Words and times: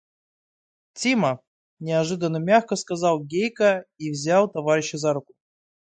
–Тима!– 0.97 1.41
неожиданно 1.83 2.37
мягко 2.39 2.75
сказал 2.75 3.23
Гейка 3.23 3.85
и 3.99 4.09
взял 4.09 4.47
товарища 4.49 4.97
за 4.97 5.13
руку. 5.13 5.35